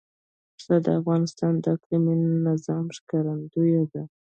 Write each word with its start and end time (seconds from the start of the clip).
پسه 0.55 0.75
د 0.85 0.87
افغانستان 0.99 1.53
د 1.63 1.65
اقلیمي 1.75 2.15
نظام 2.47 2.85
ښکارندوی 2.97 3.75
ده. 3.91 4.03